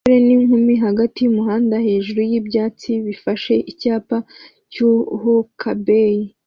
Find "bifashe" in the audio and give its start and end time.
3.05-3.53